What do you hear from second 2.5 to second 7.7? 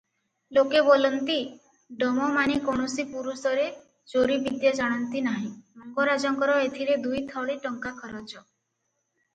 କୌଣସି ପୁରୁଷରେ ଚୋରିବିଦ୍ୟା ଜାଣନ୍ତି ନାହିଁ, ମଙ୍ଗରାଜଙ୍କର ଏଥିରେ ଦୁଇଥଳୀ